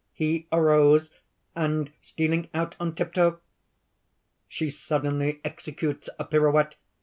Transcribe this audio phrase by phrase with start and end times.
[0.13, 1.11] He arose,
[1.55, 3.39] and stealing out on tiptoe...."
[4.49, 6.73] (_She suddenly executes a pirouette.